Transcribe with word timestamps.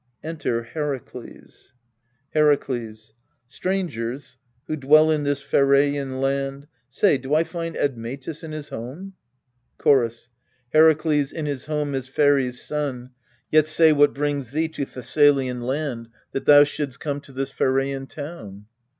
Enter 0.23 0.63
HEKAKLES 0.63 1.73
Herakles. 2.33 3.13
Strangers, 3.47 4.37
who 4.65 4.75
dwell 4.75 5.11
in 5.11 5.21
this 5.25 5.43
Pheraian 5.43 6.19
land, 6.19 6.65
Say, 6.89 7.19
do 7.19 7.35
I 7.35 7.43
find 7.43 7.77
Admetus 7.77 8.43
in 8.43 8.51
his 8.51 8.69
home? 8.69 9.13
Chorus, 9.77 10.29
Herakles, 10.73 11.31
in 11.31 11.45
his 11.45 11.65
home 11.67 11.93
is 11.93 12.07
Pheres' 12.07 12.59
son. 12.63 13.11
Yet 13.51 13.67
say, 13.67 13.93
what 13.93 14.15
brings 14.15 14.49
thee 14.49 14.69
to 14.69 14.85
Thessalian 14.85 15.61
land, 15.61 16.07
ALCESTIS 16.07 16.45
215 16.45 16.45
That 16.45 16.45
thou 16.47 16.63
shouldst 16.63 16.99
come 16.99 17.19
to 17.21 17.31
this 17.31 17.51
Pheraian 17.51 18.07
town? 18.09 18.65